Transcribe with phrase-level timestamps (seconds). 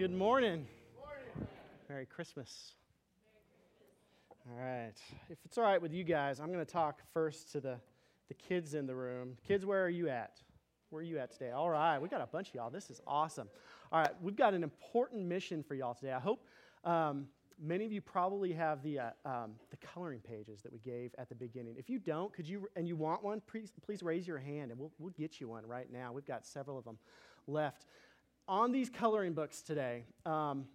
[0.00, 0.66] Good morning.
[1.90, 2.72] Merry Christmas.
[4.48, 4.94] All right.
[5.28, 7.76] If it's all right with you guys, I'm going to talk first to the,
[8.28, 9.36] the kids in the room.
[9.46, 10.40] Kids, where are you at?
[10.88, 11.50] Where are you at today?
[11.50, 11.98] All right.
[11.98, 12.70] We got a bunch of y'all.
[12.70, 13.50] This is awesome.
[13.92, 14.10] All right.
[14.22, 16.12] We've got an important mission for y'all today.
[16.12, 16.46] I hope
[16.84, 17.26] um,
[17.62, 21.28] many of you probably have the, uh, um, the coloring pages that we gave at
[21.28, 21.74] the beginning.
[21.76, 24.80] If you don't, could you, and you want one, please, please raise your hand and
[24.80, 26.10] we'll, we'll get you one right now.
[26.10, 26.96] We've got several of them
[27.46, 27.84] left
[28.50, 30.66] on these coloring books today, um,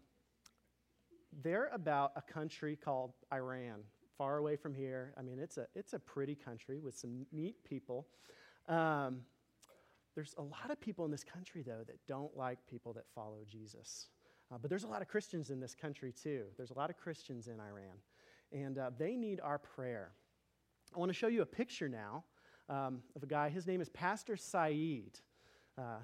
[1.44, 3.82] they're about a country called Iran,
[4.18, 5.14] far away from here.
[5.20, 8.08] I mean, it's a, it's a pretty country with some neat people.
[8.70, 9.18] Um,
[10.16, 13.40] there's a lot of people in this country, though, that don't like people that follow
[13.46, 14.08] Jesus.
[14.50, 16.46] Uh, but there's a lot of Christians in this country, too.
[16.56, 17.98] There's a lot of Christians in Iran.
[18.54, 20.14] And uh, they need our prayer.
[20.96, 22.24] I want to show you a picture now
[22.70, 23.50] um, of a guy.
[23.50, 25.20] His name is Pastor Saeed.
[25.78, 25.98] Uh,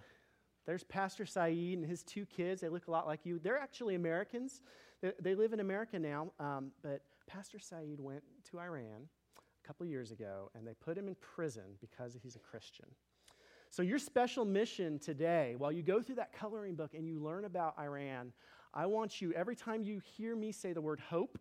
[0.66, 2.62] there's Pastor Saeed and his two kids.
[2.62, 3.40] They look a lot like you.
[3.40, 4.62] They're actually Americans.
[5.02, 9.86] They, they live in America now, um, but Pastor Saeed went to Iran a couple
[9.86, 12.86] years ago and they put him in prison because he's a Christian.
[13.70, 17.46] So, your special mission today, while you go through that coloring book and you learn
[17.46, 18.34] about Iran,
[18.73, 21.38] I want you, every time you hear me say the word hope,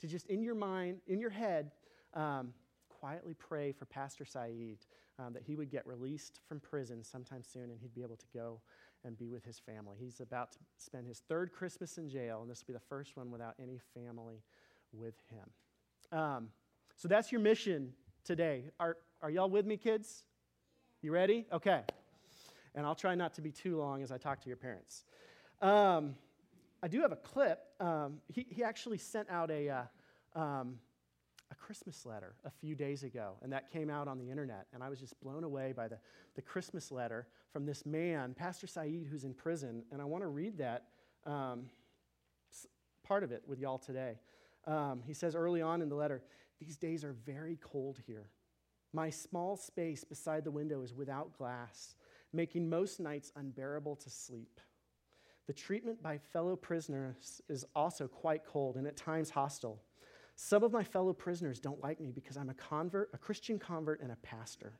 [0.00, 1.72] to just in your mind, in your head,
[2.14, 2.52] um,
[2.88, 4.78] quietly pray for Pastor Saeed
[5.18, 8.26] um, that he would get released from prison sometime soon and he'd be able to
[8.34, 8.60] go
[9.04, 9.96] and be with his family.
[9.98, 13.16] He's about to spend his third Christmas in jail, and this will be the first
[13.16, 14.42] one without any family
[14.92, 16.18] with him.
[16.18, 16.48] Um,
[16.96, 17.92] so that's your mission
[18.24, 18.64] today.
[18.80, 20.24] Are, are y'all with me, kids?
[21.02, 21.46] You ready?
[21.52, 21.82] Okay.
[22.74, 25.04] And I'll try not to be too long as I talk to your parents.
[25.62, 26.16] Um,
[26.82, 27.60] I do have a clip.
[27.80, 29.68] Um, he, he actually sent out a,
[30.34, 30.78] uh, um,
[31.50, 34.66] a Christmas letter a few days ago, and that came out on the internet.
[34.72, 35.98] And I was just blown away by the,
[36.34, 39.84] the Christmas letter from this man, Pastor Saeed, who's in prison.
[39.92, 40.84] And I want to read that
[41.24, 41.66] um,
[43.04, 44.18] part of it with y'all today.
[44.66, 46.22] Um, he says early on in the letter,
[46.60, 48.30] These days are very cold here.
[48.92, 51.94] My small space beside the window is without glass,
[52.32, 54.60] making most nights unbearable to sleep.
[55.46, 59.80] The treatment by fellow prisoners is also quite cold and at times hostile.
[60.36, 64.02] Some of my fellow prisoners don't like me because I'm a convert, a Christian convert,
[64.02, 64.74] and a pastor.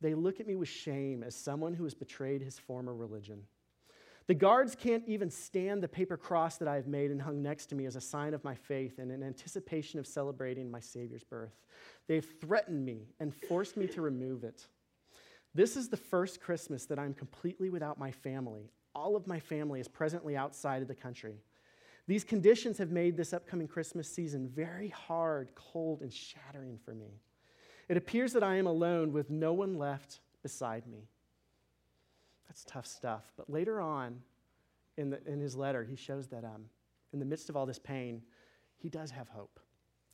[0.00, 3.42] They look at me with shame as someone who has betrayed his former religion.
[4.26, 7.66] The guards can't even stand the paper cross that I have made and hung next
[7.66, 11.24] to me as a sign of my faith and in anticipation of celebrating my Savior's
[11.24, 11.54] birth.
[12.08, 14.66] They've threatened me and forced me to remove it.
[15.54, 18.70] This is the first Christmas that I'm completely without my family.
[18.94, 21.36] All of my family is presently outside of the country.
[22.12, 27.22] These conditions have made this upcoming Christmas season very hard, cold, and shattering for me.
[27.88, 31.08] It appears that I am alone with no one left beside me.
[32.46, 33.32] That's tough stuff.
[33.34, 34.20] But later on
[34.98, 36.66] in, the, in his letter, he shows that um,
[37.14, 38.20] in the midst of all this pain,
[38.76, 39.58] he does have hope.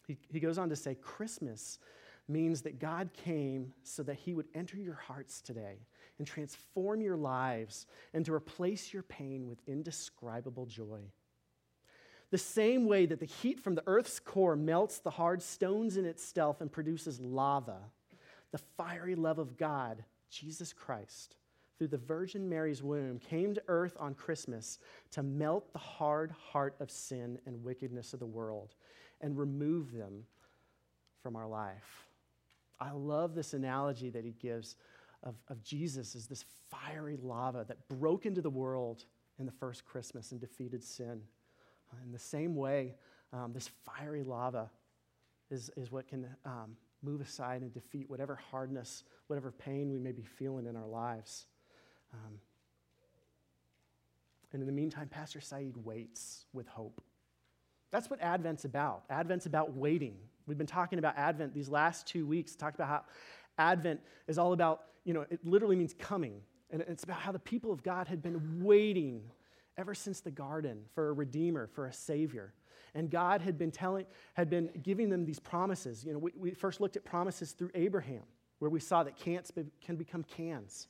[0.07, 1.81] He, he goes on to say, Christmas
[2.29, 5.79] means that God came so that he would enter your hearts today
[6.19, 11.01] and transform your lives and to replace your pain with indescribable joy.
[12.31, 16.05] The same way that the heat from the earth's core melts the hard stones in
[16.05, 17.79] its itself and produces lava,
[18.51, 21.37] the fiery love of God, Jesus Christ,
[21.79, 24.79] through the Virgin Mary's womb, came to earth on Christmas
[25.13, 28.75] to melt the hard heart of sin and wickedness of the world
[29.21, 30.25] and remove them
[31.23, 32.09] from our life.
[32.79, 34.77] I love this analogy that he gives
[35.23, 39.05] of, of Jesus as this fiery lava that broke into the world
[39.39, 41.23] in the first Christmas and defeated sin.
[42.05, 42.95] In the same way,
[43.33, 44.71] um, this fiery lava
[45.51, 50.13] is, is what can um, move aside and defeat whatever hardness, whatever pain we may
[50.13, 51.47] be feeling in our lives.
[52.13, 52.39] Um,
[54.53, 57.03] and in the meantime, Pastor Saeed waits with hope.
[57.91, 59.05] That's what Advent's about.
[59.11, 60.17] Advent's about waiting.
[60.47, 63.03] We've been talking about Advent these last two weeks, talked about how
[63.59, 66.41] Advent is all about, you know, it literally means coming.
[66.71, 69.23] And it's about how the people of God had been waiting
[69.79, 72.53] ever since the garden for a redeemer, for a savior.
[72.95, 76.05] And God had been telling, had been giving them these promises.
[76.05, 78.25] You know, we, we first looked at promises through Abraham,
[78.59, 80.89] where we saw that can'ts be, can become cans.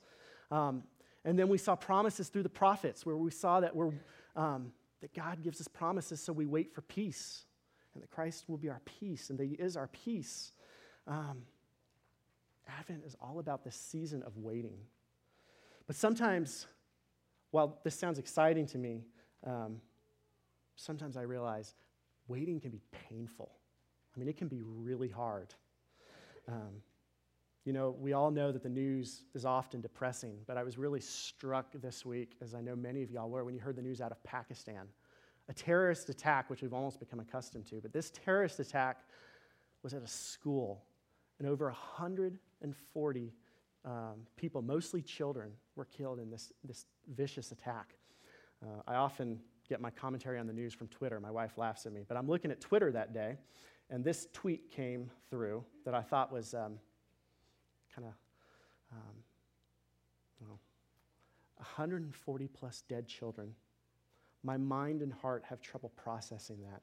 [0.51, 0.85] Um,
[1.25, 3.93] and then we saw promises through the prophets, where we saw that we're,
[4.35, 4.73] um,
[5.03, 7.45] that God gives us promises, so we wait for peace,
[7.93, 10.53] and that Christ will be our peace, and that He is our peace.
[11.07, 11.43] Um,
[12.79, 14.79] Advent is all about this season of waiting.
[15.87, 16.67] But sometimes
[17.51, 19.05] while this sounds exciting to me,
[19.47, 19.81] um,
[20.77, 21.75] sometimes I realize
[22.27, 23.51] waiting can be painful.
[24.15, 25.55] I mean, it can be really hard.
[26.47, 26.83] Um,
[27.65, 31.01] You know, we all know that the news is often depressing, but I was really
[31.01, 34.01] struck this week, as I know many of y'all were, when you heard the news
[34.01, 34.89] out of Pakistan.
[35.51, 39.05] A terrorist attack, which we've almost become accustomed to, but this terrorist attack
[39.83, 40.83] was at a school,
[41.39, 43.33] and over 140
[43.85, 47.95] um, people, mostly children, were killed in this, this vicious attack.
[48.63, 49.39] Uh, I often
[49.69, 51.21] get my commentary on the news from Twitter.
[51.21, 53.37] My wife laughs at me, but I'm looking at Twitter that day,
[53.91, 56.79] and this tweet came through that I thought was um,
[57.95, 58.15] kind of,
[58.93, 59.15] um,
[60.41, 60.59] well,
[61.57, 63.55] 140 plus dead children.
[64.43, 66.83] My mind and heart have trouble processing that.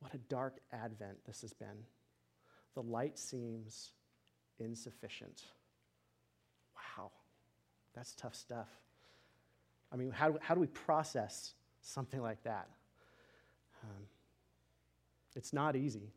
[0.00, 1.84] What a dark advent this has been.
[2.74, 3.92] The light seems
[4.58, 5.42] insufficient.
[7.96, 8.68] That's tough stuff.
[9.90, 12.68] I mean, how, how do we process something like that?
[13.82, 14.02] Um,
[15.34, 16.12] it's not easy.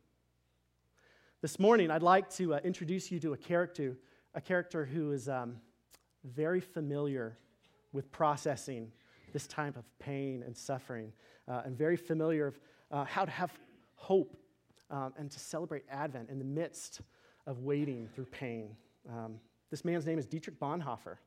[1.41, 3.97] This morning, I'd like to uh, introduce you to a character,
[4.35, 5.55] a character who is um,
[6.25, 7.37] very familiar
[7.93, 8.91] with processing
[9.31, 11.13] this type of pain and suffering,
[11.47, 12.59] uh, and very familiar of
[12.91, 13.57] uh, how to have
[13.95, 14.35] hope
[14.91, 16.99] um, and to celebrate Advent in the midst
[17.47, 18.75] of waiting through pain.
[19.09, 19.35] Um,
[19.69, 21.17] this man's name is Dietrich Bonhoeffer.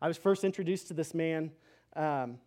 [0.00, 1.50] I was first introduced to this man
[1.96, 2.38] um,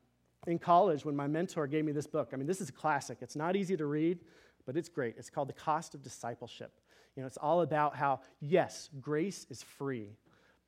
[0.48, 2.30] in college when my mentor gave me this book.
[2.34, 3.18] I mean, this is a classic.
[3.22, 4.20] It's not easy to read,
[4.66, 5.16] but it's great.
[5.18, 6.72] It's called The Cost of Discipleship.
[7.16, 10.16] You know, it's all about how, yes, grace is free,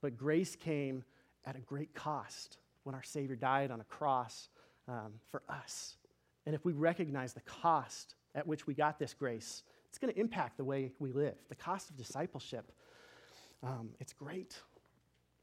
[0.01, 1.03] but grace came
[1.45, 4.50] at a great cost when our Savior died on a cross
[4.88, 5.95] um, for us.
[6.45, 10.19] And if we recognize the cost at which we got this grace, it's going to
[10.19, 11.35] impact the way we live.
[11.47, 12.71] The cost of discipleship,
[13.62, 14.57] um, it's great.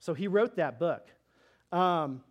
[0.01, 1.09] So he wrote that book.
[1.73, 2.23] Um,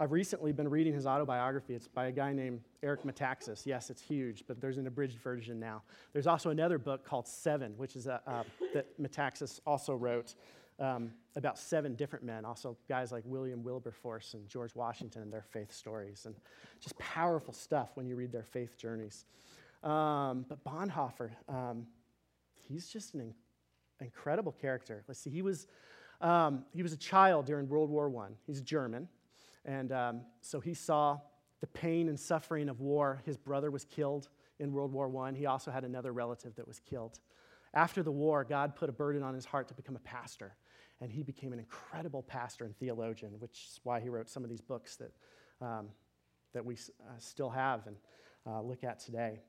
[0.00, 1.74] I've recently been reading his autobiography.
[1.74, 3.66] It's by a guy named Eric Metaxas.
[3.66, 5.82] Yes, it's huge, but there's an abridged version now.
[6.12, 8.42] There's also another book called Seven, which is a, uh,
[8.74, 10.34] that Metaxas also wrote
[10.80, 15.42] um, about seven different men, also guys like William Wilberforce and George Washington and their
[15.42, 16.34] faith stories, and
[16.80, 19.24] just powerful stuff when you read their faith journeys.
[19.84, 21.86] Um, but Bonhoeffer, um,
[22.68, 23.34] he's just an in-
[24.00, 25.04] incredible character.
[25.06, 25.66] Let's see, he was,
[26.22, 28.28] um, he was a child during World War I.
[28.46, 29.08] He's German.
[29.64, 31.18] And um, so he saw
[31.60, 33.22] the pain and suffering of war.
[33.26, 34.28] His brother was killed
[34.58, 35.32] in World War I.
[35.32, 37.18] He also had another relative that was killed.
[37.74, 40.56] After the war, God put a burden on his heart to become a pastor.
[41.00, 44.50] And he became an incredible pastor and theologian, which is why he wrote some of
[44.50, 45.12] these books that,
[45.60, 45.88] um,
[46.52, 47.96] that we uh, still have and
[48.46, 49.40] uh, look at today.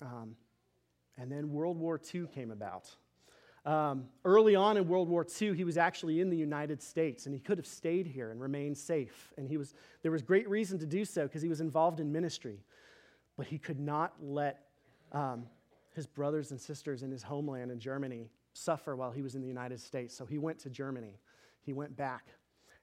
[0.00, 0.34] Um,
[1.16, 2.90] and then World War II came about.
[3.68, 7.34] Um, early on in World War II, he was actually in the United States, and
[7.34, 9.34] he could have stayed here and remained safe.
[9.36, 12.10] And he was, there was great reason to do so because he was involved in
[12.10, 12.64] ministry.
[13.36, 14.68] But he could not let
[15.12, 15.44] um,
[15.94, 19.48] his brothers and sisters in his homeland in Germany suffer while he was in the
[19.48, 20.16] United States.
[20.16, 21.20] So he went to Germany.
[21.60, 22.28] He went back,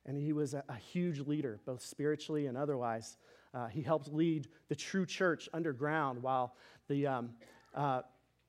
[0.06, 3.18] and he was a, a huge leader, both spiritually and otherwise.
[3.56, 6.54] Uh, he helped lead the true church underground while
[6.88, 7.32] the um,
[7.74, 8.02] uh,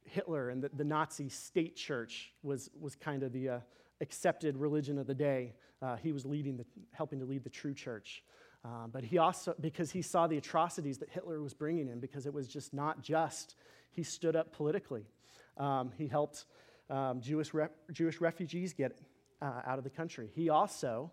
[0.06, 3.58] Hitler and the, the, Nazi state church was, was kind of the uh,
[4.00, 5.54] accepted religion of the day.
[5.82, 8.22] Uh, he was leading the, helping to lead the true church.
[8.64, 12.26] Uh, but he also, because he saw the atrocities that Hitler was bringing in, because
[12.26, 13.54] it was just not just,
[13.90, 15.04] he stood up politically.
[15.56, 16.46] Um, he helped
[16.90, 17.52] um, Jewish,
[17.92, 18.98] Jewish refugees get
[19.40, 20.30] uh, out of the country.
[20.34, 21.12] He also,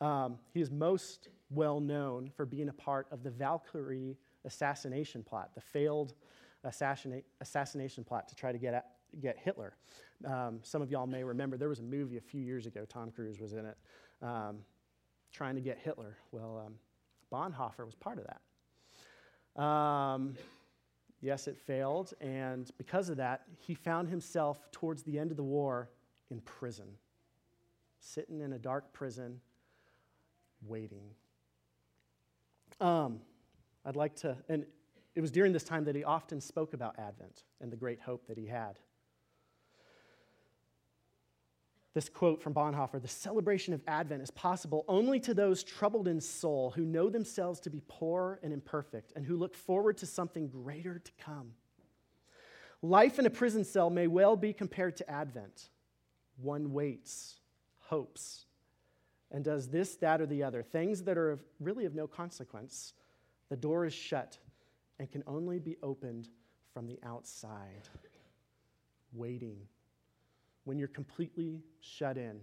[0.00, 5.50] um, he is most well known for being a part of the Valkyrie assassination plot,
[5.54, 6.14] the failed
[6.64, 8.86] assassinate, assassination plot to try to get, at,
[9.20, 9.74] get Hitler.
[10.24, 13.10] Um, some of y'all may remember there was a movie a few years ago, Tom
[13.10, 13.78] Cruise was in it,
[14.22, 14.58] um,
[15.32, 16.16] trying to get Hitler.
[16.32, 16.74] Well, um,
[17.32, 19.62] Bonhoeffer was part of that.
[19.62, 20.34] Um,
[21.20, 25.42] yes, it failed, and because of that, he found himself towards the end of the
[25.42, 25.90] war
[26.30, 26.86] in prison,
[27.98, 29.40] sitting in a dark prison,
[30.66, 31.10] waiting.
[32.80, 33.20] Um,
[33.84, 34.64] I'd like to, and
[35.14, 38.26] it was during this time that he often spoke about Advent and the great hope
[38.28, 38.78] that he had.
[41.92, 46.20] This quote from Bonhoeffer the celebration of Advent is possible only to those troubled in
[46.20, 50.48] soul who know themselves to be poor and imperfect and who look forward to something
[50.48, 51.52] greater to come.
[52.80, 55.68] Life in a prison cell may well be compared to Advent.
[56.36, 57.40] One waits,
[57.80, 58.46] hopes,
[59.32, 62.94] and does this, that, or the other, things that are of, really of no consequence.
[63.48, 64.38] The door is shut
[65.00, 66.28] and can only be opened
[66.74, 67.88] from the outside.
[69.14, 69.56] Waiting.
[70.64, 72.38] When you're completely shut in,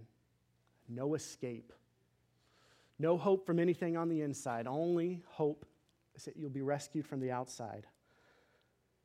[0.88, 1.72] no escape,
[2.98, 5.64] no hope from anything on the inside, only hope
[6.16, 7.86] is that you'll be rescued from the outside.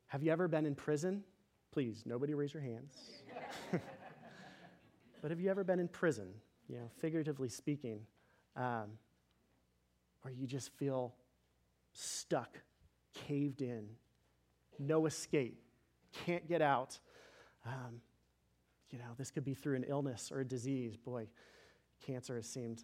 [0.08, 1.24] Have you ever been in prison?
[1.72, 2.98] Please, nobody raise your hands.
[5.22, 6.30] but have you ever been in prison,
[6.68, 8.00] you know, figuratively speaking,
[8.56, 8.98] um,
[10.24, 11.14] where you just feel
[11.94, 12.58] stuck,
[13.14, 13.88] caved in,
[14.80, 15.62] no escape,
[16.26, 17.00] can't get out?
[17.66, 18.02] Um,
[18.92, 20.96] you know, this could be through an illness or a disease.
[20.96, 21.28] Boy,
[22.06, 22.84] cancer has seemed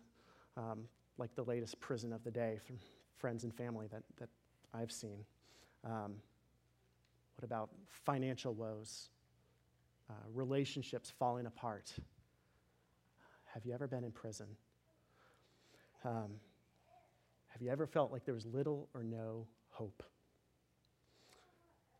[0.58, 0.86] um,
[1.18, 2.78] like the latest prison of the day from
[3.18, 4.30] friends and family that, that
[4.74, 5.26] I've seen.
[5.86, 6.16] Um,
[7.36, 9.10] what about financial woes?
[10.10, 11.94] Uh, relationships falling apart?
[13.54, 14.48] Have you ever been in prison?
[16.04, 16.40] Um,
[17.48, 20.04] have you ever felt like there was little or no hope?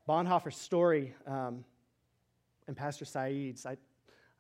[0.10, 1.64] Bonhoeffer's story um,
[2.66, 3.74] and Pastor Saeed's, I,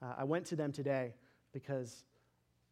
[0.02, 1.14] uh, I went to them today
[1.54, 2.06] because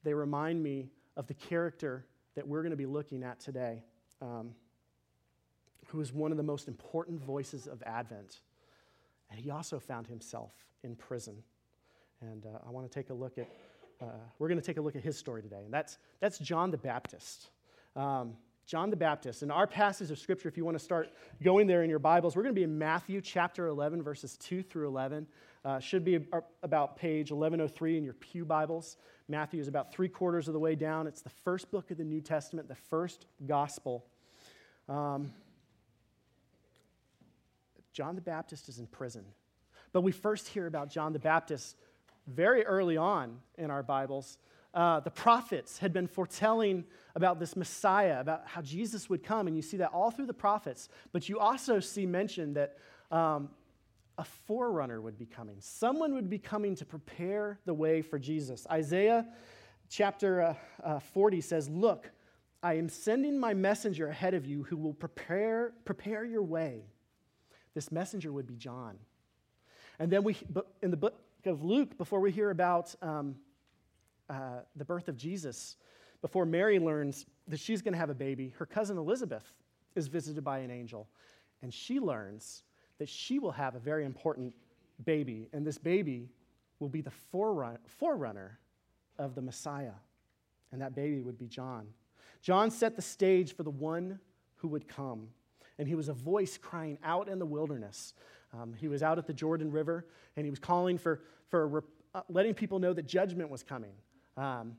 [0.03, 3.83] they remind me of the character that we're going to be looking at today,
[4.19, 4.49] um,
[5.85, 8.39] who is one of the most important voices of Advent.
[9.29, 11.43] And he also found himself in prison.
[12.21, 13.47] And uh, I want to take a look at,
[14.01, 14.05] uh,
[14.39, 15.61] we're going to take a look at his story today.
[15.65, 17.49] And that's, that's John the Baptist.
[17.95, 19.43] Um, John the Baptist.
[19.43, 22.35] In our passage of Scripture, if you want to start going there in your Bibles,
[22.35, 25.25] we're going to be in Matthew chapter 11, verses 2 through 11.
[25.63, 26.19] Uh, should be
[26.63, 28.97] about page 1103 in your Pew Bibles.
[29.29, 31.07] Matthew is about three quarters of the way down.
[31.07, 34.05] It's the first book of the New Testament, the first gospel.
[34.89, 35.31] Um,
[37.93, 39.23] John the Baptist is in prison.
[39.93, 41.77] But we first hear about John the Baptist
[42.27, 44.37] very early on in our Bibles.
[44.77, 49.55] Uh, the prophets had been foretelling about this Messiah, about how Jesus would come, and
[49.55, 50.87] you see that all through the prophets.
[51.11, 52.77] But you also see mentioned that
[53.09, 53.49] um,
[54.19, 55.55] a forerunner would be coming.
[55.61, 58.67] Someone would be coming to prepare the way for Jesus.
[58.69, 59.25] Isaiah
[59.89, 60.53] chapter uh,
[60.83, 62.11] uh, 40 says, Look,
[62.61, 66.83] I am sending my messenger ahead of you who will prepare, prepare your way.
[67.73, 68.99] This messenger would be John.
[69.97, 70.37] And then we,
[70.83, 73.37] in the book of Luke, before we hear about um,
[74.29, 75.77] uh, the birth of Jesus,
[76.21, 79.45] before Mary learns that she's going to have a baby, her cousin Elizabeth
[79.95, 81.07] is visited by an angel.
[81.61, 82.63] And she learns
[82.99, 84.53] that she will have a very important
[85.05, 85.49] baby.
[85.53, 86.29] And this baby
[86.79, 88.59] will be the forerun- forerunner
[89.17, 89.93] of the Messiah.
[90.71, 91.87] And that baby would be John.
[92.41, 94.19] John set the stage for the one
[94.55, 95.29] who would come.
[95.79, 98.13] And he was a voice crying out in the wilderness.
[98.53, 102.21] Um, he was out at the Jordan River and he was calling for, for uh,
[102.29, 103.93] letting people know that judgment was coming
[104.37, 104.77] um,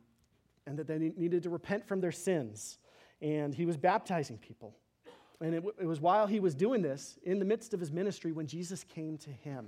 [0.67, 2.79] and that they needed to repent from their sins.
[3.21, 4.77] And he was baptizing people.
[5.41, 8.33] And it, it was while he was doing this, in the midst of his ministry,
[8.33, 9.67] when Jesus came to him.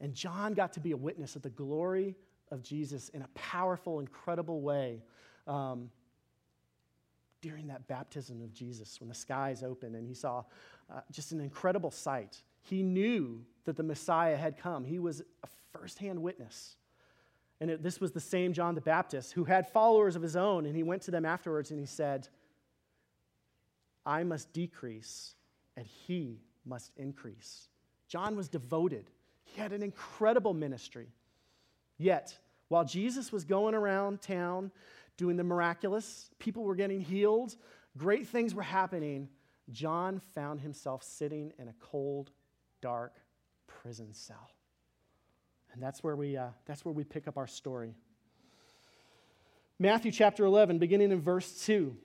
[0.00, 2.16] And John got to be a witness of the glory
[2.50, 5.02] of Jesus in a powerful, incredible way
[5.46, 5.90] um,
[7.40, 10.44] during that baptism of Jesus when the skies opened and he saw
[10.92, 12.42] uh, just an incredible sight.
[12.62, 16.76] He knew that the Messiah had come, he was a firsthand witness.
[17.62, 20.66] And it, this was the same John the Baptist who had followers of his own,
[20.66, 22.26] and he went to them afterwards and he said,
[24.04, 25.36] I must decrease
[25.76, 27.68] and he must increase.
[28.08, 29.04] John was devoted,
[29.44, 31.06] he had an incredible ministry.
[31.98, 34.72] Yet, while Jesus was going around town
[35.16, 37.54] doing the miraculous, people were getting healed,
[37.96, 39.28] great things were happening,
[39.70, 42.32] John found himself sitting in a cold,
[42.80, 43.14] dark
[43.68, 44.50] prison cell.
[45.72, 47.94] And that's where we, uh, that's where we pick up our story.
[49.78, 51.96] Matthew chapter 11, beginning in verse 2.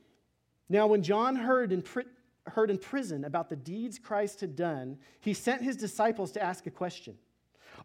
[0.70, 2.06] Now, when John heard in, pri-
[2.48, 6.66] heard in prison about the deeds Christ had done, he sent his disciples to ask
[6.66, 7.18] a question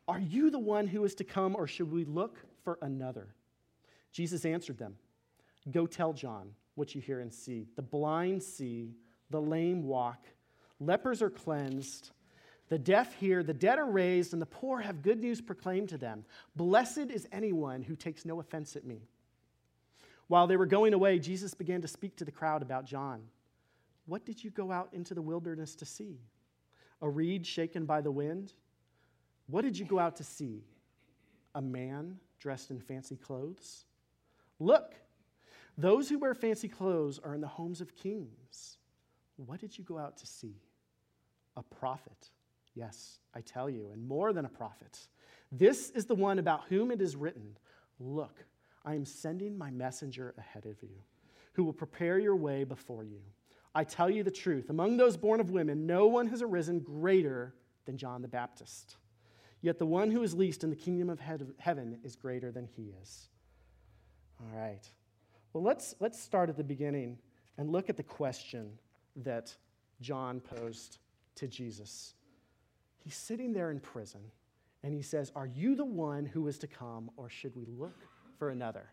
[0.09, 3.35] Are you the one who is to come, or should we look for another?
[4.12, 4.97] Jesus answered them
[5.71, 7.67] Go tell John what you hear and see.
[7.77, 8.95] The blind see,
[9.31, 10.25] the lame walk,
[10.81, 12.11] lepers are cleansed
[12.73, 15.99] the deaf hear, the dead are raised, and the poor have good news proclaimed to
[15.99, 16.25] them.
[16.57, 19.02] Blessed is anyone who takes no offense at me.
[20.29, 23.25] While they were going away, Jesus began to speak to the crowd about John.
[24.07, 26.17] What did you go out into the wilderness to see?
[27.02, 28.55] A reed shaken by the wind?
[29.49, 30.64] What did you go out to see?
[31.55, 33.85] A man dressed in fancy clothes?
[34.59, 34.95] Look,
[35.76, 38.79] those who wear fancy clothes are in the homes of kings.
[39.37, 40.57] What did you go out to see?
[41.55, 42.31] A prophet.
[42.75, 44.99] Yes, I tell you, and more than a prophet.
[45.50, 47.57] This is the one about whom it is written
[48.00, 48.45] Look,
[48.85, 50.97] I am sending my messenger ahead of you,
[51.52, 53.21] who will prepare your way before you.
[53.75, 57.55] I tell you the truth among those born of women, no one has arisen greater
[57.85, 58.97] than John the Baptist.
[59.61, 62.93] Yet the one who is least in the kingdom of heaven is greater than he
[63.00, 63.29] is.
[64.41, 64.87] All right.
[65.52, 67.19] Well, let's, let's start at the beginning
[67.57, 68.73] and look at the question
[69.17, 69.55] that
[70.00, 70.99] John posed
[71.37, 72.14] to Jesus.
[73.04, 74.21] He's sitting there in prison,
[74.85, 77.97] And he says, Are you the one who is to come, or should we look
[78.38, 78.90] for another?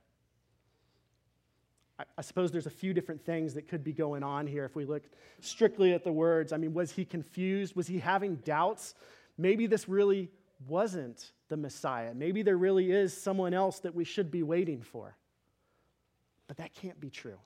[2.18, 4.86] I, suppose there's a few different things that could be going on here if we
[4.86, 5.04] look
[5.42, 6.54] strictly at the words.
[6.54, 7.76] I mean, was he confused?
[7.76, 8.96] Was he having doubts?
[9.38, 10.30] Maybe this really
[10.68, 12.14] wasn't the Messiah.
[12.14, 15.18] Maybe there really is someone else that we should be waiting for.
[16.48, 17.38] But that can't be true.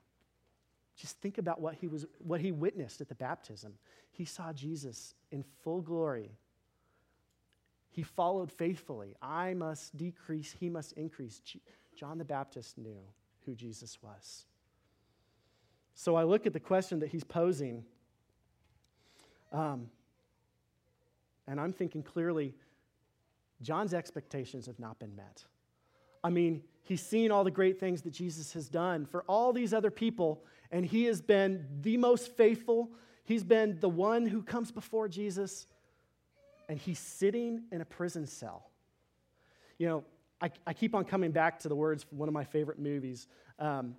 [0.96, 3.74] Just think about what he, was, what he witnessed at the baptism.
[4.12, 6.30] He saw Jesus in full glory.
[7.94, 9.16] He followed faithfully.
[9.22, 11.40] I must decrease, he must increase.
[11.96, 12.98] John the Baptist knew
[13.46, 14.46] who Jesus was.
[15.94, 17.86] So I look at the question that he's posing,
[19.52, 19.92] um,
[21.48, 22.56] and I'm thinking clearly
[23.62, 25.44] John's expectations have not been met.
[26.24, 29.72] I mean, he's seen all the great things that Jesus has done for all these
[29.72, 32.90] other people, and he has been the most faithful.
[33.24, 35.68] He's been the one who comes before Jesus,
[36.70, 38.70] and he's sitting in a prison cell.
[39.78, 40.04] You know,
[40.42, 43.28] I, I keep on coming back to the words from one of my favorite movies.
[43.60, 43.96] Um,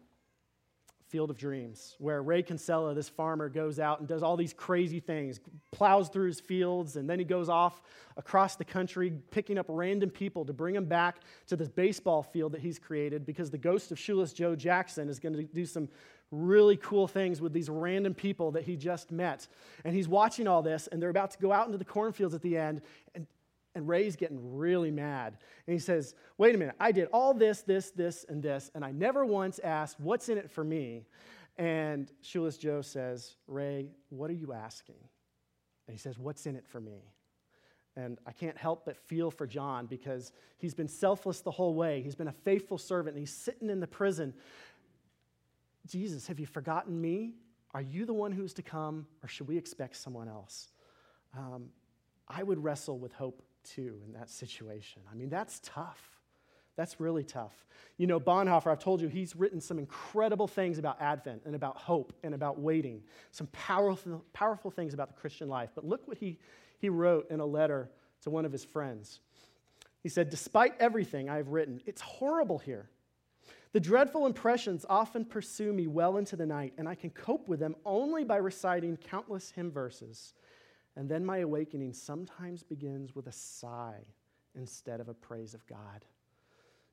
[1.15, 4.99] Field of Dreams, where Ray Kinsella, this farmer, goes out and does all these crazy
[4.99, 5.39] things,
[5.71, 7.81] plows through his fields, and then he goes off
[8.17, 12.51] across the country picking up random people to bring them back to this baseball field
[12.51, 15.89] that he's created because the ghost of Shoeless Joe Jackson is going to do some
[16.35, 19.47] really cool things with these random people that he just met.
[19.85, 22.43] And he's watching all this, and they're about to go out into the cornfields at
[22.43, 22.83] the end,
[23.15, 23.27] and
[23.75, 25.37] and Ray's getting really mad.
[25.67, 28.85] And he says, Wait a minute, I did all this, this, this, and this, and
[28.85, 31.07] I never once asked, What's in it for me?
[31.57, 34.97] And Shoeless Joe says, Ray, what are you asking?
[35.87, 37.03] And he says, What's in it for me?
[37.97, 42.03] And I can't help but feel for John because he's been selfless the whole way.
[42.03, 44.35] He's been a faithful servant, and he's sitting in the prison.
[45.87, 47.35] Jesus, have you forgotten me?
[47.73, 50.69] Are you the one who's to come, or should we expect someone else?
[51.37, 51.71] Um,
[52.29, 55.03] I would wrestle with hope too in that situation.
[55.11, 56.21] I mean, that's tough.
[56.77, 57.67] That's really tough.
[57.99, 61.77] You know, Bonhoeffer, I've told you, he's written some incredible things about Advent and about
[61.77, 65.71] hope and about waiting, some powerful, powerful things about the Christian life.
[65.75, 66.39] But look what he,
[66.79, 67.91] he wrote in a letter
[68.23, 69.21] to one of his friends.
[70.03, 72.89] He said, Despite everything I've written, it's horrible here.
[73.75, 77.61] The dreadful impressions often pursue me well into the night, and I can cope with
[77.61, 80.33] them only by reciting countless hymn verses
[80.97, 84.05] and then my awakening sometimes begins with a sigh
[84.55, 86.05] instead of a praise of God.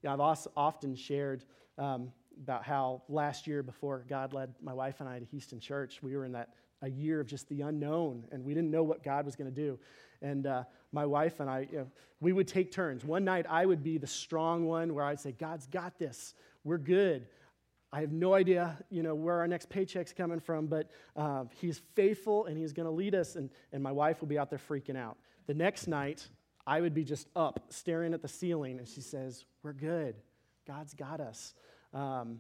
[0.02, 1.46] Yeah, I've also often shared
[1.78, 6.02] um, about how last year, before God led my wife and I to Houston Church,
[6.02, 6.50] we were in that
[6.82, 9.56] a year of just the unknown, and we didn't know what God was going to
[9.56, 9.78] do.
[10.24, 11.88] And uh, my wife and I, you know,
[12.20, 13.06] we would take turns.
[13.06, 16.34] One night, I would be the strong one, where I'd say, "God's got this.
[16.64, 17.28] We're good."
[17.94, 21.82] I have no idea, you know, where our next paycheck's coming from, but uh, he's
[21.94, 24.60] faithful and he's going to lead us, and, and my wife will be out there
[24.60, 25.18] freaking out.
[25.48, 26.26] The next night,
[26.66, 30.16] I would be just up staring at the ceiling, and she says, We're good.
[30.66, 31.54] God's got us.
[31.94, 32.40] Um,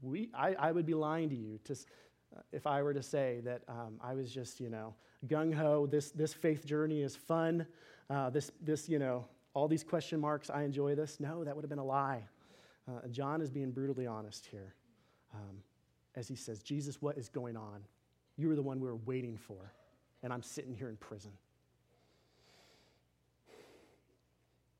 [0.00, 3.40] we, I, I, would be lying to you to, uh, if I were to say
[3.44, 4.94] that um, I was just, you know,
[5.26, 7.66] gung ho, this, this faith journey is fun,
[8.08, 11.18] uh, this, this, you know, all these question marks, I enjoy this.
[11.20, 12.22] No, that would have been a lie.
[12.88, 14.74] Uh, John is being brutally honest here
[15.34, 15.58] um,
[16.14, 17.82] as he says, Jesus, what is going on?
[18.36, 19.72] You were the one we were waiting for,
[20.22, 21.32] and I'm sitting here in prison.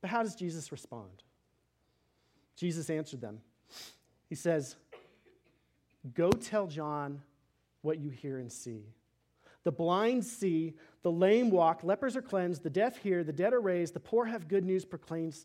[0.01, 1.23] But how does Jesus respond?
[2.57, 3.41] Jesus answered them.
[4.29, 4.77] He says,
[6.15, 7.21] Go tell John
[7.83, 8.85] what you hear and see.
[9.65, 13.61] The blind see, the lame walk, lepers are cleansed, the deaf hear, the dead are
[13.61, 15.37] raised, the poor have good news proclaimed,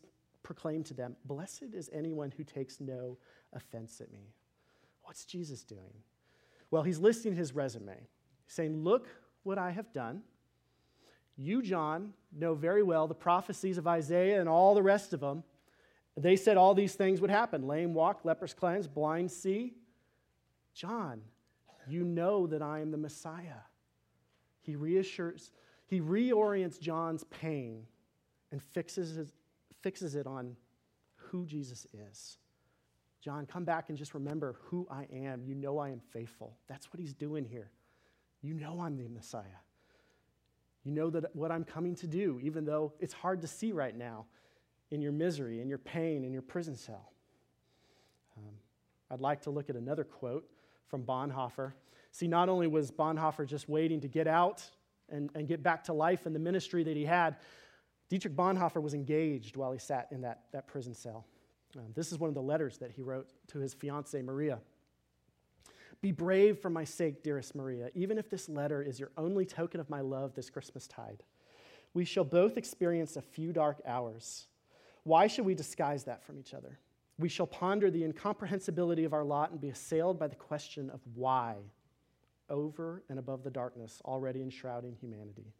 [0.44, 1.16] proclaimed to them.
[1.24, 3.18] Blessed is anyone who takes no
[3.52, 4.32] offense at me.
[5.02, 5.94] What's Jesus doing?
[6.70, 7.96] Well, he's listing his resume,
[8.46, 9.08] saying, Look
[9.42, 10.22] what I have done.
[11.36, 15.42] You, John, know very well the prophecies of Isaiah and all the rest of them.
[16.16, 19.74] They said all these things would happen lame walk, lepers cleanse, blind see.
[20.72, 21.22] John,
[21.88, 23.62] you know that I am the Messiah.
[24.62, 25.50] He reassures,
[25.86, 27.86] he reorients John's pain
[28.52, 29.32] and fixes, his,
[29.84, 30.56] fixes it on
[31.14, 32.38] who Jesus is.
[33.20, 35.44] John, come back and just remember who I am.
[35.44, 36.56] You know I am faithful.
[36.68, 37.70] That's what he's doing here.
[38.40, 39.60] You know I'm the Messiah.
[40.84, 43.96] You know that what I'm coming to do, even though it's hard to see right
[43.96, 44.24] now
[44.90, 47.12] in your misery, in your pain, in your prison cell.
[48.38, 48.54] Um,
[49.10, 50.48] I'd like to look at another quote
[50.88, 51.72] from Bonhoeffer.
[52.10, 54.62] See, not only was Bonhoeffer just waiting to get out
[55.10, 57.36] and, and get back to life in the ministry that he had,
[58.08, 61.26] Dietrich Bonhoeffer was engaged while he sat in that, that prison cell.
[61.76, 64.60] Um, this is one of the letters that he wrote to his fiancee, Maria.
[66.00, 69.80] Be brave for my sake, dearest Maria, even if this letter is your only token
[69.80, 71.22] of my love this Christmas tide.
[71.94, 74.46] We shall both experience a few dark hours.
[75.04, 76.78] Why should we disguise that from each other?
[77.18, 81.00] We shall ponder the incomprehensibility of our lot and be assailed by the question of
[81.14, 81.56] why
[82.50, 85.54] over and above the darkness already enshrouding humanity.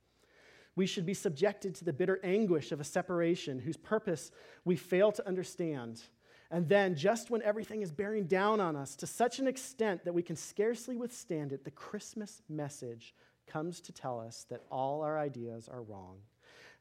[0.76, 4.30] We should be subjected to the bitter anguish of a separation whose purpose
[4.64, 6.02] we fail to understand.
[6.50, 10.12] And then, just when everything is bearing down on us to such an extent that
[10.12, 13.14] we can scarcely withstand it, the Christmas message
[13.46, 16.18] comes to tell us that all our ideas are wrong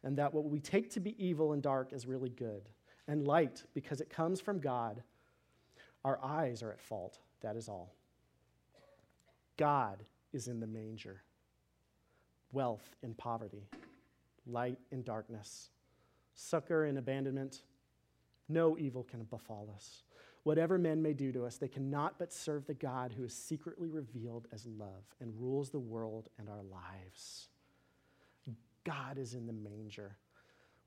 [0.03, 2.69] and that what we take to be evil and dark is really good
[3.07, 5.01] and light because it comes from God.
[6.05, 7.95] Our eyes are at fault, that is all.
[9.57, 10.03] God
[10.33, 11.21] is in the manger,
[12.53, 13.67] wealth in poverty,
[14.45, 15.69] light in darkness,
[16.35, 17.63] succor in abandonment.
[18.47, 20.03] No evil can befall us.
[20.43, 23.89] Whatever men may do to us, they cannot but serve the God who is secretly
[23.89, 27.47] revealed as love and rules the world and our lives.
[28.83, 30.17] God is in the manger.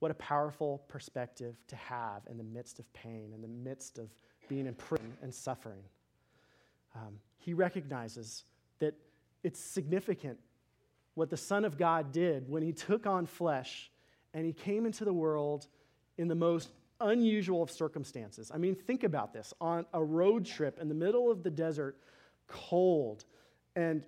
[0.01, 4.11] What a powerful perspective to have in the midst of pain, in the midst of
[4.49, 5.83] being in prison and suffering.
[6.95, 8.45] Um, he recognizes
[8.79, 8.95] that
[9.43, 10.39] it's significant
[11.17, 13.91] what the Son of God did when he took on flesh
[14.35, 15.67] and he came into the world
[16.19, 18.53] in the most unusual of circumstances.
[18.55, 21.97] I mean, think about this on a road trip in the middle of the desert,
[22.47, 23.25] cold,
[23.75, 24.05] and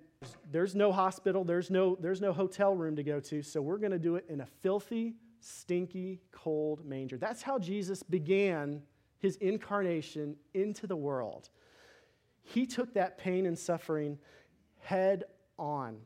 [0.51, 3.91] there's no hospital, there's no, there's no hotel room to go to, so we're going
[3.91, 7.17] to do it in a filthy, stinky, cold manger.
[7.17, 8.83] That's how Jesus began
[9.17, 11.49] his incarnation into the world.
[12.41, 14.19] He took that pain and suffering
[14.77, 15.23] head
[15.57, 15.97] on.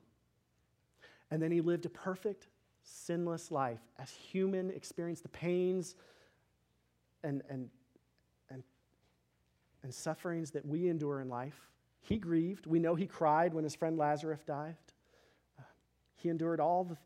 [1.33, 2.45] And then he lived a perfect,
[2.83, 5.95] sinless life as human, experienced the pains
[7.23, 7.71] and, and,
[8.51, 8.61] and,
[9.81, 11.59] and sufferings that we endure in life.
[12.01, 12.67] He grieved.
[12.67, 14.75] We know he cried when his friend Lazarus died.
[15.57, 15.63] Uh,
[16.17, 16.97] he endured all, the,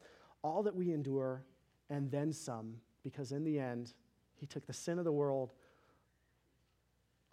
[0.43, 1.45] all that we endure
[1.89, 3.93] and then some, because in the end,
[4.35, 5.53] he took the sin of the world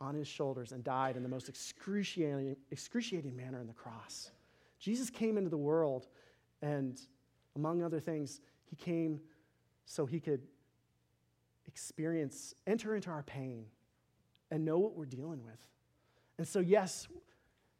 [0.00, 4.30] on his shoulders and died in the most excruciating, excruciating manner in the cross.
[4.78, 6.06] Jesus came into the world,
[6.64, 6.98] and
[7.56, 9.20] among other things, he came
[9.84, 10.40] so he could
[11.66, 13.66] experience, enter into our pain,
[14.50, 15.58] and know what we're dealing with.
[16.38, 17.06] And so, yes,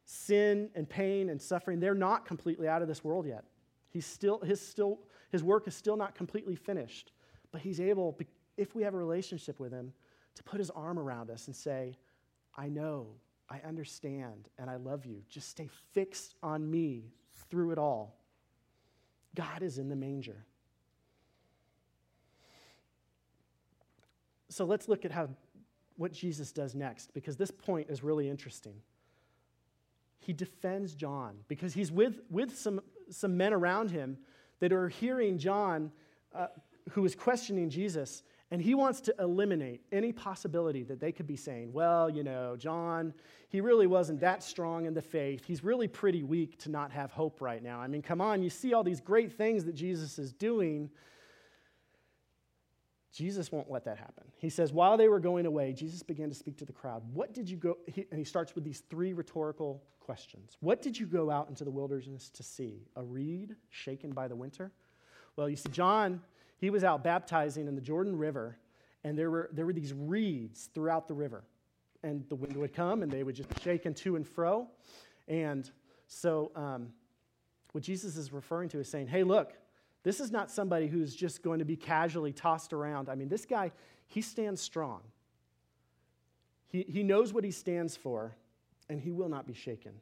[0.04, 3.44] sin and pain and suffering, they're not completely out of this world yet.
[3.88, 4.98] He's still, his, still,
[5.30, 7.12] his work is still not completely finished,
[7.52, 8.18] but he's able,
[8.58, 9.94] if we have a relationship with him,
[10.34, 11.96] to put his arm around us and say,
[12.54, 13.06] I know,
[13.48, 15.22] I understand, and I love you.
[15.28, 17.12] Just stay fixed on me
[17.48, 18.18] through it all.
[19.34, 20.44] God is in the manger.
[24.48, 25.28] So let's look at how
[25.96, 28.74] what Jesus does next because this point is really interesting.
[30.18, 34.18] He defends John because he's with, with some, some men around him
[34.60, 35.92] that are hearing John,
[36.34, 36.46] uh,
[36.90, 41.36] who is questioning Jesus, and he wants to eliminate any possibility that they could be
[41.36, 43.14] saying, well, you know, John,
[43.48, 45.44] he really wasn't that strong in the faith.
[45.46, 47.80] He's really pretty weak to not have hope right now.
[47.80, 50.90] I mean, come on, you see all these great things that Jesus is doing.
[53.12, 54.24] Jesus won't let that happen.
[54.38, 57.02] He says, while they were going away, Jesus began to speak to the crowd.
[57.12, 60.56] What did you go, he, and he starts with these three rhetorical questions.
[60.60, 62.88] What did you go out into the wilderness to see?
[62.96, 64.70] A reed shaken by the winter?
[65.36, 66.20] Well, you see, John
[66.64, 68.56] he was out baptizing in the Jordan River,
[69.04, 71.44] and there were, there were these reeds throughout the river.
[72.02, 74.68] And the wind would come, and they would just shake and to and fro.
[75.28, 75.70] And
[76.06, 76.88] so, um,
[77.72, 79.52] what Jesus is referring to is saying, hey, look,
[80.04, 83.10] this is not somebody who's just going to be casually tossed around.
[83.10, 83.70] I mean, this guy,
[84.06, 85.02] he stands strong.
[86.68, 88.34] He, he knows what he stands for,
[88.88, 89.92] and he will not be shaken.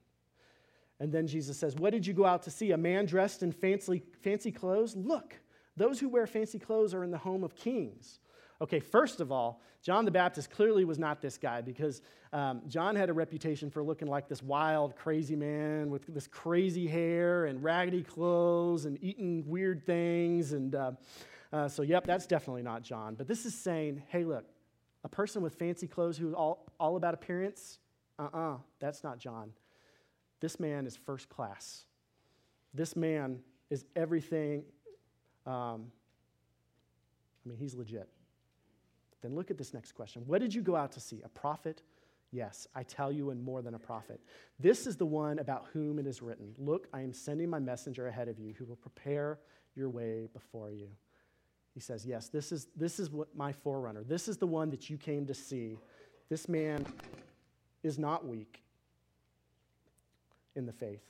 [1.00, 2.70] And then Jesus says, What did you go out to see?
[2.70, 4.94] A man dressed in fancy, fancy clothes?
[4.94, 5.34] Look,
[5.76, 8.20] those who wear fancy clothes are in the home of kings.
[8.60, 12.00] Okay, first of all, John the Baptist clearly was not this guy because
[12.32, 16.86] um, John had a reputation for looking like this wild, crazy man with this crazy
[16.86, 20.52] hair and raggedy clothes and eating weird things.
[20.52, 20.92] And uh,
[21.52, 23.16] uh, so, yep, that's definitely not John.
[23.16, 24.44] But this is saying, hey, look,
[25.02, 27.80] a person with fancy clothes who's all, all about appearance,
[28.20, 29.52] uh uh-uh, uh, that's not John.
[30.40, 31.86] This man is first class.
[32.72, 34.62] This man is everything
[35.46, 35.90] um,
[37.44, 38.08] I mean, he's legit.
[39.22, 40.22] Then look at this next question.
[40.26, 41.22] What did you go out to see?
[41.24, 41.82] A prophet?
[42.32, 44.20] Yes, I tell you, and more than a prophet.
[44.58, 48.06] This is the one about whom it is written Look, I am sending my messenger
[48.06, 49.38] ahead of you who will prepare
[49.74, 50.88] your way before you.
[51.74, 54.02] He says, Yes, this is, this is what my forerunner.
[54.02, 55.78] This is the one that you came to see.
[56.28, 56.86] This man
[57.82, 58.62] is not weak
[60.54, 61.02] in the faith.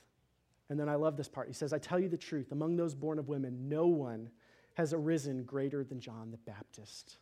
[0.69, 1.47] And then I love this part.
[1.47, 4.29] He says, I tell you the truth, among those born of women, no one
[4.75, 7.17] has arisen greater than John the Baptist.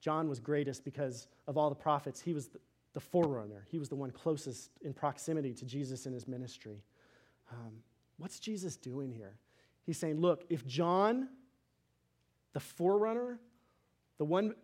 [0.00, 2.20] John was greatest because of all the prophets.
[2.20, 2.48] He was
[2.94, 6.82] the, forerunner, he was the one closest in proximity to Jesus in his ministry.
[7.52, 7.72] Um,
[8.18, 9.36] what's Jesus doing here?
[9.84, 11.28] He's saying, look, if John,
[12.52, 13.38] the forerunner,
[14.18, 14.54] the one,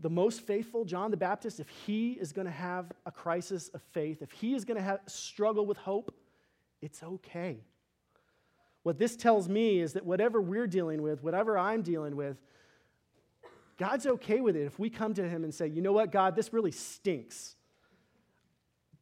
[0.00, 3.82] the most faithful, John the Baptist, if he is going to have a crisis of
[3.92, 6.14] faith, if he is going to struggle with hope,
[6.82, 7.64] it's okay.
[8.82, 12.36] What this tells me is that whatever we're dealing with, whatever I'm dealing with,
[13.78, 16.36] God's okay with it if we come to Him and say, you know what, God,
[16.36, 17.56] this really stinks.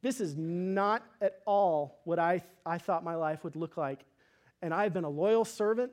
[0.01, 4.05] This is not at all what I, th- I thought my life would look like.
[4.61, 5.91] And I've been a loyal servant.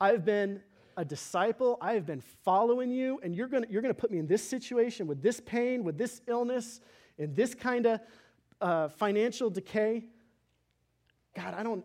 [0.00, 0.60] I've been
[0.96, 1.78] a disciple.
[1.80, 5.06] I have been following you, and you're going you're gonna put me in this situation
[5.06, 6.80] with this pain, with this illness,
[7.18, 8.00] in this kind of
[8.60, 10.04] uh, financial decay.
[11.34, 11.84] God, I don't,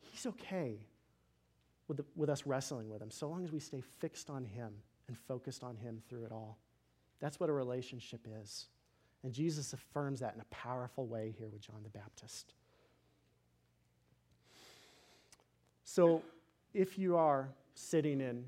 [0.00, 0.78] He's okay
[1.86, 4.72] with, the, with us wrestling with Him so long as we stay fixed on Him
[5.06, 6.58] and focused on Him through it all.
[7.20, 8.66] That's what a relationship is.
[9.24, 12.54] And Jesus affirms that in a powerful way here with John the Baptist.
[15.84, 16.22] So,
[16.74, 18.44] if you are sitting in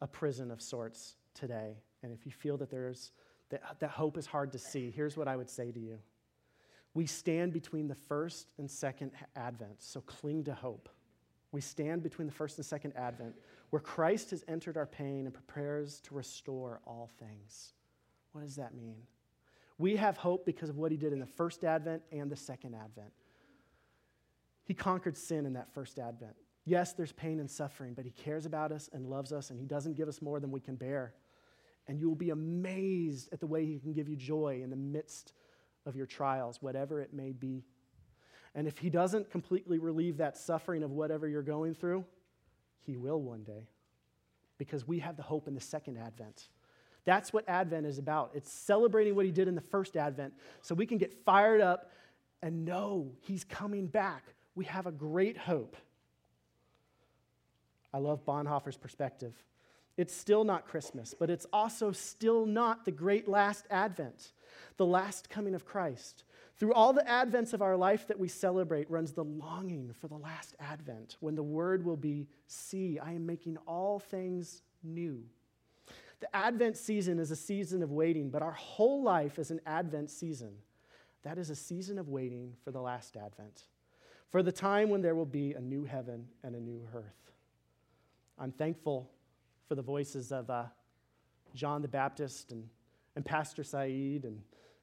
[0.00, 3.10] a prison of sorts today, and if you feel that there's
[3.50, 5.98] that, that hope is hard to see, here's what I would say to you.
[6.94, 10.88] We stand between the first and second advent, so cling to hope.
[11.50, 13.34] We stand between the first and second advent,
[13.70, 17.72] where Christ has entered our pain and prepares to restore all things.
[18.32, 18.96] What does that mean?
[19.78, 22.74] We have hope because of what he did in the first advent and the second
[22.74, 23.12] advent.
[24.64, 26.36] He conquered sin in that first advent.
[26.64, 29.66] Yes, there's pain and suffering, but he cares about us and loves us, and he
[29.66, 31.14] doesn't give us more than we can bear.
[31.88, 34.76] And you will be amazed at the way he can give you joy in the
[34.76, 35.32] midst
[35.86, 37.64] of your trials, whatever it may be.
[38.54, 42.04] And if He doesn't completely relieve that suffering of whatever you're going through,
[42.80, 43.68] He will one day
[44.58, 46.48] because we have the hope in the second advent.
[47.04, 48.30] That's what Advent is about.
[48.34, 51.90] It's celebrating what He did in the first Advent so we can get fired up
[52.42, 54.34] and know He's coming back.
[54.54, 55.76] We have a great hope.
[57.92, 59.34] I love Bonhoeffer's perspective.
[60.02, 64.32] It's still not Christmas, but it's also still not the great last Advent
[64.76, 66.24] the last coming of Christ.
[66.56, 70.16] Through all the advents of our life that we celebrate runs the longing for the
[70.16, 75.22] last advent when the word will be, See, I am making all things new.
[76.18, 80.10] The Advent season is a season of waiting, but our whole life is an Advent
[80.10, 80.52] season.
[81.22, 83.68] That is a season of waiting for the last Advent,
[84.30, 87.32] for the time when there will be a new heaven and a new earth.
[88.36, 89.10] I'm thankful
[89.68, 90.64] for the voices of uh,
[91.54, 92.68] John the Baptist and,
[93.16, 94.40] and Pastor Saeed and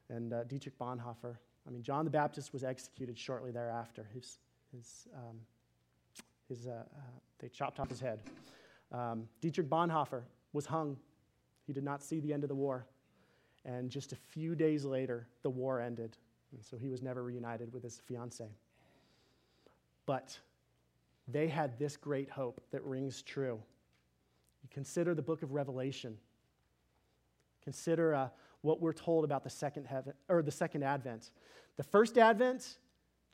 [0.10, 1.38] and uh, Dietrich Bonhoeffer.
[1.68, 4.08] I mean, John the Baptist was executed shortly thereafter.
[4.14, 4.40] His,
[4.76, 5.40] his, um,
[6.48, 7.02] his, uh, uh,
[7.40, 8.22] they chopped off his head.
[8.92, 10.98] Um, Dietrich Bonhoeffer was hung.
[11.68, 12.88] He did not see the end of the war.
[13.66, 16.18] And just a few days later, the war ended.
[16.52, 18.56] And so he was never reunited with his fiancee.
[20.08, 20.40] But
[21.28, 23.62] they had this great hope that rings true.
[24.62, 26.18] You consider the book of Revelation.
[27.64, 28.30] Consider uh,
[28.62, 31.32] what we're told about the second heaven or the second advent.
[31.78, 32.78] The first advent,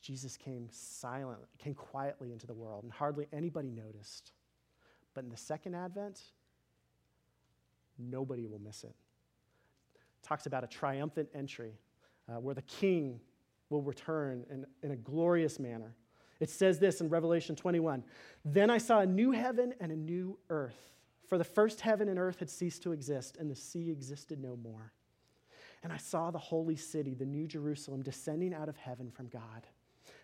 [0.01, 4.31] Jesus came silently, came quietly into the world, and hardly anybody noticed.
[5.13, 6.21] But in the second advent,
[7.97, 8.95] nobody will miss it.
[9.95, 11.73] it talks about a triumphant entry
[12.29, 13.19] uh, where the king
[13.69, 15.95] will return in, in a glorious manner.
[16.39, 18.03] It says this in Revelation 21
[18.43, 20.94] Then I saw a new heaven and a new earth.
[21.27, 24.55] For the first heaven and earth had ceased to exist, and the sea existed no
[24.55, 24.93] more.
[25.83, 29.67] And I saw the holy city, the new Jerusalem, descending out of heaven from God,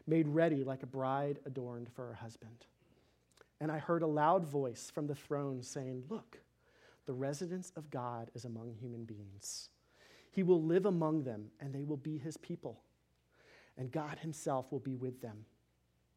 [0.07, 2.65] made ready like a bride adorned for her husband.
[3.59, 6.39] And I heard a loud voice from the throne saying, Look,
[7.05, 9.69] the residence of God is among human beings.
[10.31, 12.81] He will live among them, and they will be his people.
[13.77, 15.45] And God himself will be with them.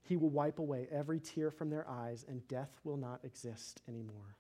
[0.03, 4.37] He will wipe away every tear from their eyes, and death will not exist anymore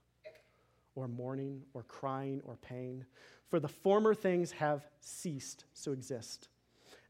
[0.94, 3.04] or mourning or crying or pain,
[3.48, 6.48] for the former things have ceased to exist.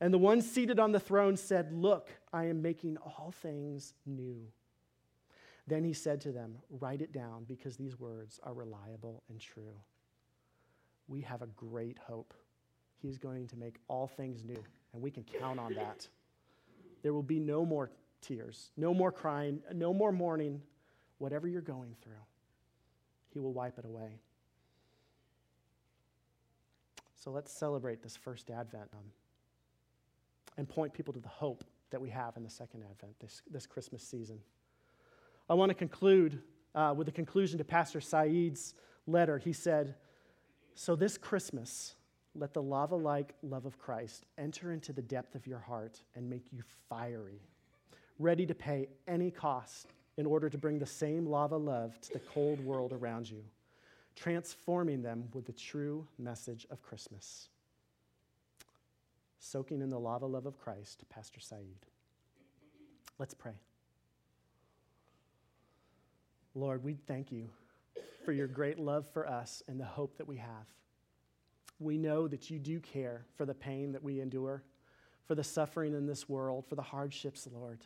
[0.01, 4.49] And the one seated on the throne said, Look, I am making all things new.
[5.67, 9.81] Then he said to them, Write it down because these words are reliable and true.
[11.09, 12.35] We have a great hope.
[13.01, 16.09] He's going to make all things new, and we can count on that.
[17.03, 17.91] There will be no more
[18.23, 20.63] tears, no more crying, no more mourning,
[21.19, 22.13] whatever you're going through.
[23.35, 24.21] He will wipe it away.
[27.17, 29.05] So let's celebrate this first Advent um,
[30.57, 33.67] and point people to the hope that we have in the second Advent, this, this
[33.67, 34.39] Christmas season.
[35.51, 36.41] I want to conclude
[36.75, 38.75] uh, with the conclusion to Pastor Saeed's
[39.07, 39.39] letter.
[39.39, 39.97] He said,
[40.75, 41.97] So this Christmas,
[42.37, 46.29] let the lava like love of Christ enter into the depth of your heart and
[46.31, 47.41] make you fiery,
[48.19, 52.21] ready to pay any cost in order to bring the same lava love to the
[52.21, 53.43] cold world around you,
[54.15, 57.49] transforming them with the true message of Christmas.
[59.39, 61.87] Soaking in the lava love of Christ, Pastor Saeed.
[63.19, 63.55] Let's pray.
[66.55, 67.49] Lord, we thank you
[68.25, 70.67] for your great love for us and the hope that we have.
[71.81, 74.63] We know that you do care for the pain that we endure,
[75.27, 77.81] for the suffering in this world, for the hardships, Lord.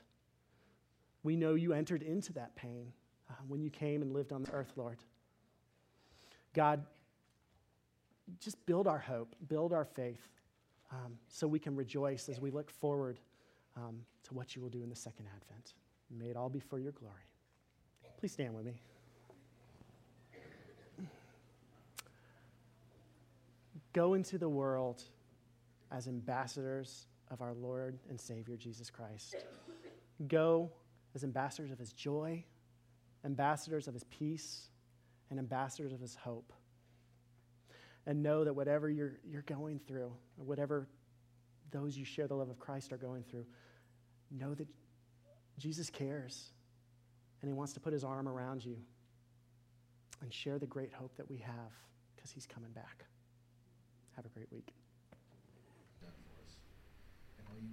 [1.23, 2.93] We know you entered into that pain
[3.31, 4.99] uh, when you came and lived on the earth, Lord.
[6.55, 6.85] God,
[8.41, 10.29] just build our hope, build our faith,
[10.91, 13.21] um, so we can rejoice as we look forward
[13.77, 15.75] um, to what you will do in the second advent.
[16.11, 17.15] May it all be for your glory.
[18.19, 18.81] Please stand with me.
[23.93, 25.03] Go into the world
[25.91, 29.37] as ambassadors of our Lord and Savior Jesus Christ.
[30.27, 30.71] Go
[31.19, 32.45] as ambassadors of his joy,
[33.25, 34.69] ambassadors of his peace,
[35.31, 36.53] and ambassadors of his hope.
[38.07, 40.87] And know that whatever you're, you're going through, whatever
[41.73, 43.47] those you share the love of Christ are going through,
[44.31, 44.69] know that
[45.59, 46.51] Jesus cares
[47.43, 48.77] and he wants to put his arm around you
[50.23, 51.73] and share the great hope that we have
[52.15, 53.07] because he's coming back.
[54.15, 54.73] Have a great week.